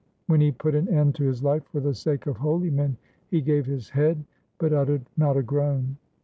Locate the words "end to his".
0.89-1.43